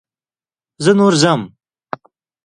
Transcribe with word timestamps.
زه 0.83 0.91
نور 0.97 1.13
ځم. 1.21 1.41